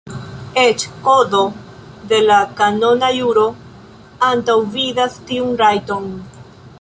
[0.59, 1.41] Eĉ Kodo
[2.13, 3.45] de la Kanona juro
[4.31, 6.13] antaŭvidas tiun rajton.